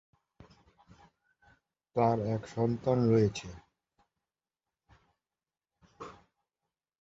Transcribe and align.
তার 1.95 2.17
এক 2.35 2.43
সন্তান 2.47 2.97
রয়েছে। 3.09 3.47